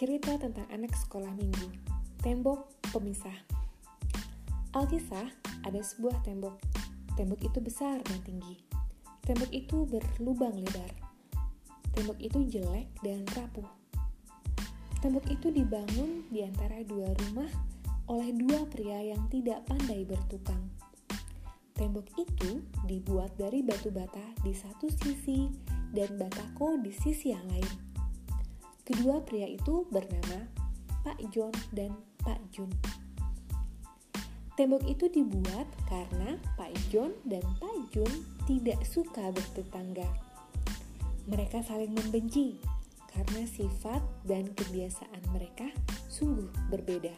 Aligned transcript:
Cerita 0.00 0.32
tentang 0.40 0.64
anak 0.72 0.96
sekolah 0.96 1.28
minggu. 1.36 1.76
Tembok 2.24 2.72
pemisah. 2.88 3.36
Alkisah 4.72 5.28
ada 5.60 5.76
sebuah 5.76 6.24
tembok. 6.24 6.56
Tembok 7.20 7.36
itu 7.44 7.60
besar 7.60 8.00
dan 8.08 8.16
tinggi. 8.24 8.64
Tembok 9.28 9.52
itu 9.52 9.84
berlubang 9.84 10.56
lebar. 10.56 10.88
Tembok 11.92 12.16
itu 12.16 12.48
jelek 12.48 12.88
dan 13.04 13.28
rapuh. 13.36 13.68
Tembok 15.04 15.28
itu 15.28 15.52
dibangun 15.52 16.24
di 16.32 16.48
antara 16.48 16.80
dua 16.80 17.12
rumah 17.12 17.52
oleh 18.08 18.32
dua 18.32 18.64
pria 18.72 19.04
yang 19.04 19.28
tidak 19.28 19.68
pandai 19.68 20.08
bertukang. 20.08 20.64
Tembok 21.76 22.08
itu 22.16 22.64
dibuat 22.88 23.36
dari 23.36 23.60
batu 23.60 23.92
bata 23.92 24.32
di 24.40 24.56
satu 24.56 24.88
sisi 24.88 25.44
dan 25.92 26.16
batako 26.16 26.80
di 26.80 26.88
sisi 26.88 27.36
yang 27.36 27.44
lain. 27.52 27.89
Kedua 28.90 29.22
pria 29.22 29.46
itu 29.46 29.86
bernama 29.86 30.50
Pak 31.06 31.22
John 31.30 31.54
dan 31.70 31.94
Pak 32.26 32.42
Jun. 32.50 32.66
Tembok 34.58 34.82
itu 34.90 35.06
dibuat 35.06 35.70
karena 35.86 36.34
Pak 36.58 36.74
John 36.90 37.14
dan 37.22 37.46
Pak 37.62 37.94
Jun 37.94 38.10
tidak 38.50 38.82
suka 38.82 39.30
bertetangga. 39.30 40.10
Mereka 41.30 41.62
saling 41.62 41.94
membenci 41.94 42.58
karena 43.14 43.46
sifat 43.46 44.02
dan 44.26 44.50
kebiasaan 44.58 45.22
mereka 45.30 45.70
sungguh 46.10 46.50
berbeda. 46.66 47.14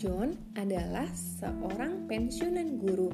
John 0.00 0.32
adalah 0.56 1.12
seorang 1.12 2.08
pensiunan 2.08 2.80
guru. 2.80 3.12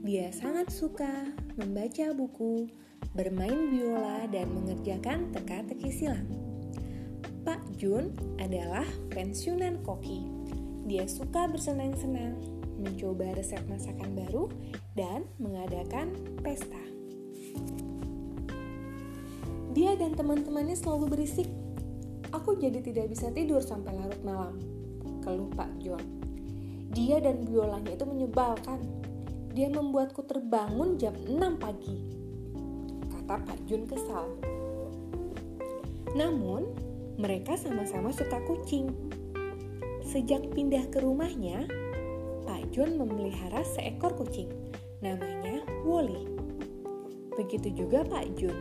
Dia 0.00 0.32
sangat 0.32 0.72
suka 0.72 1.28
membaca 1.60 2.16
buku, 2.16 2.72
bermain 3.12 3.68
biola, 3.68 4.24
dan 4.32 4.48
mengerjakan 4.48 5.28
teka-teki 5.36 5.92
silang. 5.92 6.24
Pak 7.44 7.60
Jun 7.76 8.16
adalah 8.40 8.88
pensiunan 9.12 9.84
koki. 9.84 10.24
Dia 10.88 11.04
suka 11.04 11.52
bersenang-senang, 11.52 12.40
mencoba 12.80 13.36
resep 13.36 13.60
masakan 13.68 14.16
baru, 14.16 14.48
dan 14.96 15.28
mengadakan 15.36 16.16
pesta. 16.40 16.80
Dia 19.76 19.92
dan 20.00 20.16
teman-temannya 20.16 20.80
selalu 20.80 21.12
berisik. 21.12 21.52
Aku 22.32 22.56
jadi 22.56 22.80
tidak 22.80 23.12
bisa 23.12 23.28
tidur 23.36 23.60
sampai 23.60 23.92
larut 23.92 24.24
malam, 24.24 24.75
keluh 25.26 25.50
Pak 25.58 25.82
John. 25.82 26.00
Dia 26.94 27.18
dan 27.18 27.42
biolanya 27.42 27.98
itu 27.98 28.06
menyebalkan. 28.06 28.78
Dia 29.50 29.66
membuatku 29.66 30.22
terbangun 30.22 30.94
jam 30.94 31.18
6 31.18 31.58
pagi. 31.58 31.98
Kata 33.10 33.42
Pak 33.42 33.58
Jun 33.66 33.90
kesal. 33.90 34.38
Namun, 36.14 36.70
mereka 37.18 37.58
sama-sama 37.58 38.14
suka 38.14 38.38
kucing. 38.46 38.94
Sejak 40.06 40.46
pindah 40.54 40.86
ke 40.94 41.02
rumahnya, 41.02 41.66
Pak 42.46 42.70
John 42.70 42.94
memelihara 42.94 43.66
seekor 43.66 44.14
kucing. 44.14 44.48
Namanya 45.02 45.66
Wally. 45.82 46.24
Begitu 47.34 47.84
juga 47.84 48.06
Pak 48.06 48.38
Jun. 48.38 48.54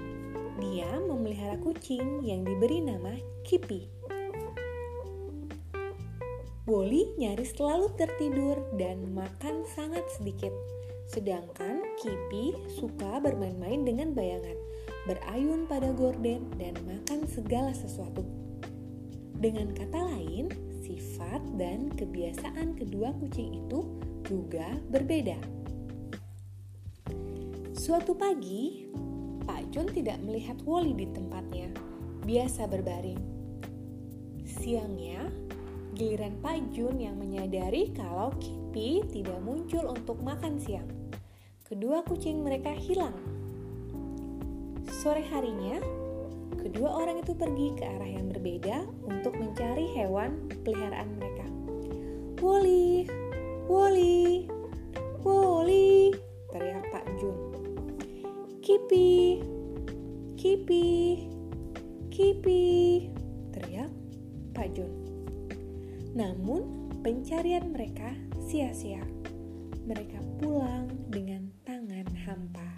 Dia 0.60 1.00
memelihara 1.04 1.60
kucing 1.62 2.26
yang 2.26 2.44
diberi 2.44 2.82
nama 2.82 3.14
Kipi. 3.46 3.95
Wally 6.66 7.14
nyaris 7.22 7.54
selalu 7.54 7.94
tertidur 7.94 8.58
dan 8.74 9.14
makan 9.14 9.62
sangat 9.78 10.02
sedikit. 10.18 10.50
Sedangkan 11.06 11.86
Kipi 12.02 12.58
suka 12.74 13.22
bermain-main 13.22 13.86
dengan 13.86 14.18
bayangan, 14.18 14.58
berayun 15.06 15.70
pada 15.70 15.94
gorden, 15.94 16.50
dan 16.58 16.74
makan 16.90 17.30
segala 17.30 17.70
sesuatu. 17.70 18.26
Dengan 19.38 19.78
kata 19.78 20.10
lain, 20.18 20.50
sifat 20.82 21.46
dan 21.54 21.94
kebiasaan 21.94 22.74
kedua 22.74 23.14
kucing 23.22 23.62
itu 23.62 23.86
juga 24.26 24.66
berbeda. 24.90 25.38
Suatu 27.78 28.18
pagi, 28.18 28.90
Pak 29.46 29.70
John 29.70 29.86
tidak 29.94 30.18
melihat 30.26 30.58
Wally 30.66 30.98
di 30.98 31.14
tempatnya, 31.14 31.70
biasa 32.26 32.66
berbaring. 32.66 33.22
Siangnya, 34.50 35.45
giliran 35.96 36.36
Pak 36.44 36.76
Jun 36.76 37.00
yang 37.00 37.16
menyadari 37.16 37.96
kalau 37.96 38.36
Kipi 38.36 39.00
tidak 39.16 39.40
muncul 39.40 39.88
untuk 39.88 40.20
makan 40.20 40.60
siang. 40.60 40.86
Kedua 41.64 42.04
kucing 42.04 42.44
mereka 42.44 42.76
hilang. 42.76 43.16
Sore 44.92 45.24
harinya, 45.32 45.80
kedua 46.60 47.00
orang 47.00 47.24
itu 47.24 47.32
pergi 47.32 47.80
ke 47.80 47.84
arah 47.88 48.12
yang 48.12 48.28
berbeda 48.28 48.84
untuk 49.08 49.40
mencari 49.40 49.88
hewan 49.96 50.52
peliharaan 50.68 51.16
mereka. 51.16 51.48
Woli, 52.44 53.08
Woli, 53.72 54.52
Woli, 55.24 56.12
teriak 56.52 56.92
Pak 56.92 57.08
Jun. 57.24 57.38
Kipi, 58.60 59.40
Kipi, 60.36 60.86
Kipi, 62.12 62.64
teriak 63.56 63.90
Pak 64.52 64.76
Jun. 64.76 65.05
Namun, 66.16 66.88
pencarian 67.04 67.76
mereka 67.76 68.16
sia-sia. 68.48 69.04
Mereka 69.84 70.16
pulang 70.40 70.88
dengan 71.12 71.52
tangan 71.68 72.08
hampa. 72.24 72.70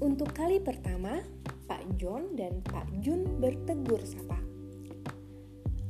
Untuk 0.00 0.32
kali 0.32 0.56
pertama, 0.64 1.20
Pak 1.68 2.00
John 2.00 2.32
dan 2.32 2.64
Pak 2.64 2.88
Jun 3.04 3.28
bertegur 3.44 4.00
sapa. 4.08 4.40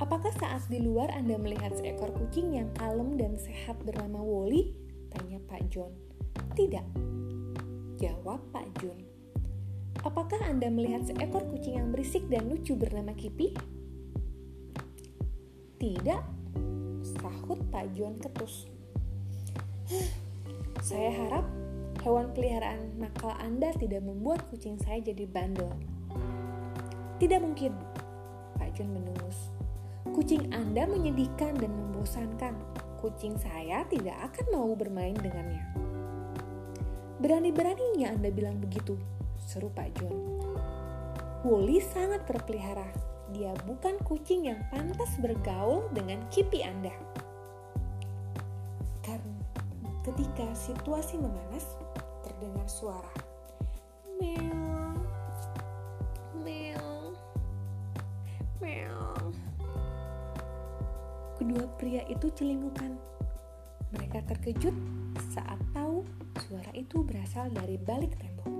Apakah 0.02 0.34
saat 0.34 0.66
di 0.66 0.82
luar 0.82 1.14
Anda 1.14 1.38
melihat 1.38 1.78
seekor 1.78 2.10
kucing 2.18 2.58
yang 2.58 2.74
kalem 2.74 3.14
dan 3.14 3.38
sehat 3.38 3.78
bernama 3.86 4.18
Wally? 4.18 4.74
Tanya 5.14 5.38
Pak 5.46 5.70
John. 5.70 6.07
Tidak, 6.54 6.86
jawab 7.98 8.40
Pak 8.54 8.66
Jun. 8.80 8.98
Apakah 10.06 10.38
Anda 10.46 10.70
melihat 10.70 11.04
seekor 11.10 11.42
kucing 11.50 11.74
yang 11.76 11.90
berisik 11.90 12.30
dan 12.30 12.46
lucu 12.46 12.78
bernama 12.78 13.10
Kipi? 13.18 13.50
Tidak, 15.82 16.22
sahut 17.02 17.58
Pak 17.74 17.86
Jun 17.98 18.16
ketus. 18.22 18.70
Saya 20.84 21.10
harap 21.10 21.44
hewan 22.06 22.30
peliharaan 22.32 22.96
nakal 23.00 23.34
Anda 23.42 23.74
tidak 23.74 24.06
membuat 24.06 24.46
kucing 24.48 24.78
saya 24.78 25.02
jadi 25.02 25.26
bandel. 25.26 25.72
Tidak 27.18 27.40
mungkin, 27.42 27.74
Pak 28.54 28.78
Jun 28.78 28.94
menungus. 28.94 29.50
Kucing 30.14 30.54
Anda 30.54 30.86
menyedihkan 30.86 31.58
dan 31.58 31.74
membosankan. 31.74 32.54
Kucing 33.02 33.34
saya 33.38 33.82
tidak 33.90 34.14
akan 34.30 34.46
mau 34.54 34.70
bermain 34.74 35.14
dengannya. 35.18 35.87
Berani-beraninya 37.18 38.14
Anda 38.14 38.30
bilang 38.30 38.62
begitu, 38.62 38.94
seru 39.42 39.74
Pak 39.74 39.90
John. 39.98 40.14
Woli 41.42 41.82
sangat 41.82 42.22
terpelihara. 42.30 42.86
Dia 43.34 43.50
bukan 43.66 43.98
kucing 44.06 44.46
yang 44.46 44.62
pantas 44.70 45.18
bergaul 45.18 45.90
dengan 45.90 46.22
kipi 46.30 46.62
Anda. 46.62 46.94
Karena 49.02 49.42
ketika 50.06 50.46
situasi 50.54 51.18
memanas, 51.18 51.66
terdengar 52.22 52.70
suara. 52.70 53.10
Meow, 54.22 54.94
meow, 56.38 57.18
meow. 58.62 59.18
Kedua 61.34 61.66
pria 61.82 62.06
itu 62.06 62.30
celingukan. 62.30 63.17
Mereka 63.88 64.20
terkejut 64.28 64.76
saat 65.32 65.56
tahu 65.72 66.04
suara 66.44 66.68
itu 66.76 67.00
berasal 67.00 67.48
dari 67.48 67.80
balik 67.80 68.12
tembok. 68.20 68.52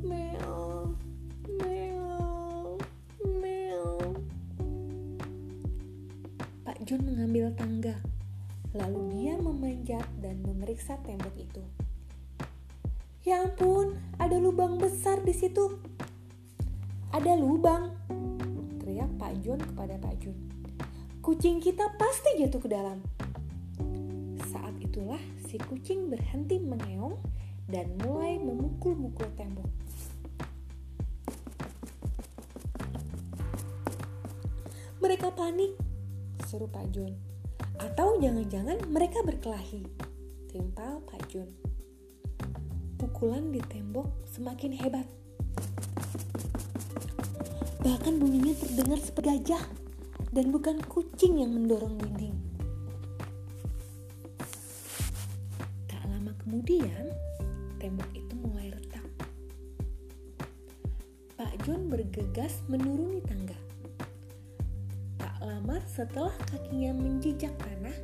Meow, 0.00 0.96
meow, 1.60 2.80
meow. 3.20 3.92
Pak 6.64 6.80
Jun 6.88 7.04
mengambil 7.04 7.52
tangga, 7.52 8.00
lalu 8.72 9.20
dia 9.20 9.36
memanjat 9.36 10.08
dan 10.24 10.40
memeriksa 10.40 10.96
tembok 11.04 11.36
itu. 11.36 11.60
Ya 13.28 13.44
ampun, 13.44 14.00
ada 14.16 14.40
lubang 14.40 14.80
besar 14.80 15.20
di 15.20 15.36
situ. 15.36 15.76
Ada 17.12 17.36
lubang, 17.36 17.92
teriak 18.80 19.12
Pak 19.20 19.44
Jun 19.44 19.60
kepada 19.60 20.00
Pak 20.00 20.24
Jun. 20.24 20.34
Kucing 21.20 21.60
kita 21.60 21.92
pasti 22.00 22.40
jatuh 22.40 22.58
ke 22.58 22.72
dalam 22.72 22.98
itulah 24.92 25.24
si 25.48 25.56
kucing 25.56 26.12
berhenti 26.12 26.60
mengeong 26.60 27.16
dan 27.64 27.96
mulai 28.04 28.36
memukul-mukul 28.36 29.24
tembok. 29.40 29.64
Mereka 35.00 35.32
panik, 35.32 35.72
seru 36.44 36.68
Pak 36.68 36.92
Jun. 36.92 37.16
Atau 37.80 38.20
jangan-jangan 38.20 38.84
mereka 38.92 39.24
berkelahi, 39.24 39.80
timpal 40.52 41.00
Pak 41.08 41.24
Jun. 41.32 41.48
Pukulan 43.00 43.48
di 43.48 43.64
tembok 43.64 44.28
semakin 44.28 44.76
hebat. 44.76 45.08
Bahkan 47.80 48.20
bunyinya 48.20 48.52
terdengar 48.60 49.00
seperti 49.00 49.40
gajah 49.40 49.64
dan 50.36 50.52
bukan 50.52 50.84
kucing 50.84 51.40
yang 51.40 51.56
mendorong 51.56 51.96
dinding. 51.96 52.51
Kemudian, 56.62 57.10
tembok 57.82 58.06
itu 58.14 58.38
mulai 58.38 58.70
retak. 58.70 59.02
Pak 61.34 61.58
John 61.66 61.90
bergegas 61.90 62.62
menuruni 62.70 63.18
tangga. 63.26 63.58
Tak 65.18 65.42
lama 65.42 65.82
setelah 65.90 66.30
kakinya 66.54 66.94
menjejak 66.94 67.50
tanah, 67.58 67.98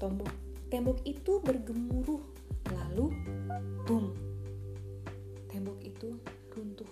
tombok 0.00 0.32
tembok 0.72 0.96
itu 1.04 1.36
bergemuruh, 1.44 2.24
lalu 2.72 3.12
boom. 3.84 4.16
Tembok 5.52 5.76
itu 5.84 6.16
runtuh. 6.56 6.88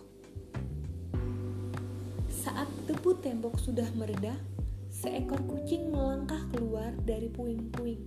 Saat 2.28 2.68
debu 2.84 3.16
tembok 3.24 3.56
sudah 3.56 3.88
mereda, 3.96 4.36
seekor 4.92 5.40
kucing 5.48 5.88
melangkah 5.88 6.44
keluar 6.52 6.92
dari 7.08 7.32
puing-puing. 7.32 8.04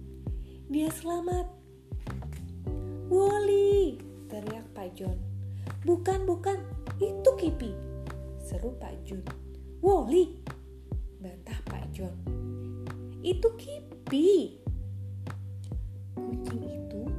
Dia 0.69 0.94
selamat. 0.94 1.58
Woli, 3.09 3.97
teriak 4.29 4.69
Pak 4.77 4.94
John. 4.94 5.17
Bukan, 5.81 6.29
bukan, 6.29 6.61
itu 7.01 7.29
Kipi, 7.41 7.73
seru 8.38 8.77
Pak 8.77 9.01
Jun. 9.01 9.25
Woli, 9.81 10.38
bantah 11.17 11.57
Pak 11.65 11.89
John. 11.89 12.13
Itu 13.25 13.57
Kipi. 13.57 14.61
Kucing 16.13 16.61
itu 16.69 17.09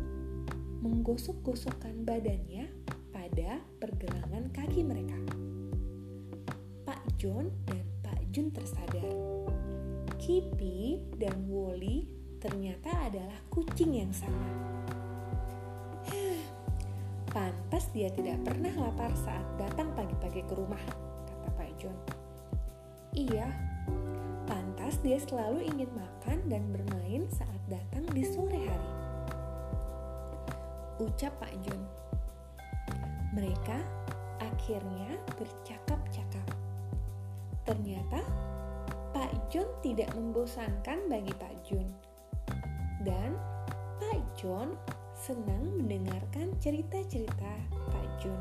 menggosok-gosokkan 0.78 2.06
badannya 2.06 2.70
pada 3.10 3.58
pergelangan 3.82 4.46
kaki 4.54 4.86
mereka. 4.86 5.18
Pak 6.86 7.02
John 7.18 7.50
dan 7.66 7.82
Pak 7.98 8.30
Jun 8.30 8.54
tersadar. 8.54 9.10
Kipi 10.22 11.02
dan 11.18 11.50
Woli 11.50 12.06
ternyata 12.38 13.10
adalah 13.10 13.42
kucing 13.50 13.98
yang 13.98 14.14
sama. 14.14 14.70
Pantas 17.30 17.86
dia 17.94 18.10
tidak 18.10 18.42
pernah 18.42 18.74
lapar 18.74 19.14
saat 19.14 19.46
datang 19.54 19.94
pagi-pagi 19.94 20.42
ke 20.50 20.54
rumah, 20.58 20.82
kata 21.30 21.48
Pak 21.54 21.70
John. 21.78 21.94
Iya, 23.14 23.46
pantas 24.50 24.98
dia 24.98 25.14
selalu 25.14 25.62
ingin 25.62 25.86
makan 25.94 26.42
dan 26.50 26.66
bermain 26.74 27.30
saat 27.30 27.62
datang 27.70 28.02
di 28.10 28.26
sore 28.26 28.58
hari. 28.58 28.90
Ucap 31.06 31.30
Pak 31.38 31.54
John. 31.62 31.82
Mereka 33.30 33.78
akhirnya 34.42 35.14
bercakap-cakap. 35.38 36.46
Ternyata 37.62 38.26
Pak 39.14 39.54
John 39.54 39.70
tidak 39.86 40.10
membosankan 40.18 41.06
bagi 41.06 41.30
Pak 41.38 41.54
Jun. 41.62 41.86
Dan 43.06 43.38
Pak 44.02 44.18
John 44.34 44.74
senang 45.20 45.76
mendengarkan 45.76 46.56
cerita-cerita 46.64 47.52
Pak 47.92 48.06
Jun. 48.24 48.40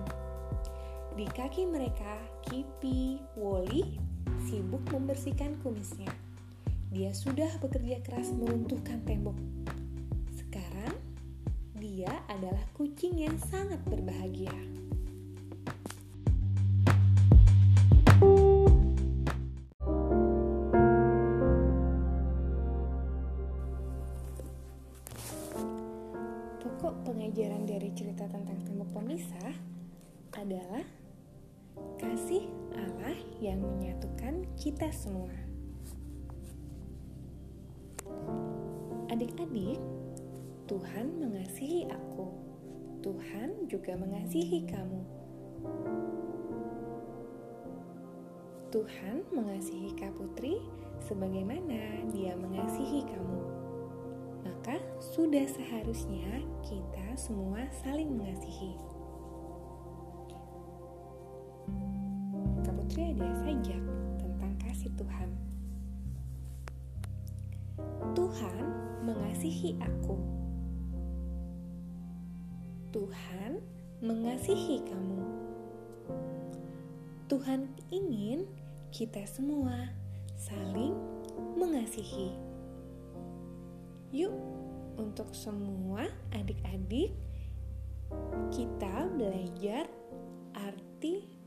Di 1.19 1.27
kaki 1.27 1.67
mereka, 1.67 2.15
Kipi, 2.47 3.19
Woli 3.35 3.99
sibuk 4.47 4.79
membersihkan 4.87 5.59
kumisnya. 5.59 6.07
Dia 6.95 7.11
sudah 7.11 7.51
bekerja 7.59 7.99
keras 7.99 8.31
meruntuhkan 8.31 9.03
tembok. 9.03 9.35
Sekarang, 10.31 10.95
dia 11.75 12.23
adalah 12.31 12.63
kucing 12.71 13.19
yang 13.19 13.35
sangat 13.51 13.83
berbahagia. 13.83 14.55
Adalah 30.49 30.81
kasih 32.01 32.49
Allah 32.73 33.13
yang 33.37 33.61
menyatukan 33.61 34.49
kita 34.57 34.89
semua. 34.89 35.29
Adik-adik, 39.13 39.77
Tuhan 40.65 41.21
mengasihi 41.21 41.85
aku. 41.93 42.33
Tuhan 43.05 43.69
juga 43.69 43.93
mengasihi 43.93 44.65
kamu. 44.65 45.01
Tuhan 48.73 49.29
mengasihi 49.29 49.93
Kak 50.01 50.17
Putri 50.17 50.57
sebagaimana 51.05 52.09
Dia 52.09 52.33
mengasihi 52.33 53.05
kamu 53.05 53.41
maka 54.45 54.81
sudah 55.01 55.45
seharusnya 55.49 56.45
kita 56.61 57.17
semua 57.17 57.65
saling 57.81 58.13
mengasihi. 58.13 58.88
Kak 62.89 62.97
Putri 62.97 63.13
ada 63.13 63.29
sajak 63.45 63.83
tentang 64.17 64.53
kasih 64.65 64.89
Tuhan. 64.97 65.29
Tuhan 68.17 68.65
mengasihi 69.05 69.77
aku. 69.77 70.17
Tuhan 72.89 73.61
mengasihi 74.01 74.81
kamu. 74.89 75.21
Tuhan 77.29 77.69
ingin 77.93 78.49
kita 78.89 79.21
semua 79.29 79.93
saling 80.33 80.97
mengasihi. 81.61 82.33
Yuk, 84.09 84.33
untuk 84.97 85.29
semua 85.37 86.09
adik-adik, 86.33 87.13
kita 88.49 89.05
belajar 89.13 89.85
arti 90.57 91.38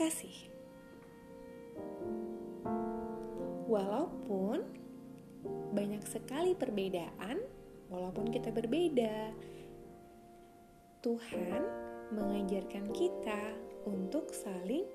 kasih. 0.00 0.48
Walaupun 3.68 4.64
banyak 5.76 6.00
sekali 6.08 6.56
perbedaan, 6.56 7.36
walaupun 7.92 8.32
kita 8.32 8.48
berbeda, 8.48 9.36
Tuhan 11.04 11.62
mengajarkan 12.16 12.88
kita 12.96 13.40
untuk 13.84 14.32
saling 14.32 14.88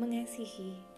mengasihi. 0.00 0.91